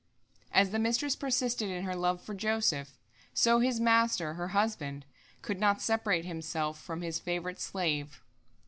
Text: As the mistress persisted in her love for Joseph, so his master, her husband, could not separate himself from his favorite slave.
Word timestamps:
As 0.51 0.71
the 0.71 0.79
mistress 0.79 1.15
persisted 1.15 1.69
in 1.69 1.83
her 1.83 1.95
love 1.95 2.23
for 2.23 2.33
Joseph, 2.33 2.97
so 3.35 3.59
his 3.59 3.79
master, 3.79 4.33
her 4.33 4.47
husband, 4.47 5.05
could 5.43 5.59
not 5.59 5.79
separate 5.79 6.25
himself 6.25 6.81
from 6.81 7.03
his 7.03 7.19
favorite 7.19 7.59
slave. 7.61 8.19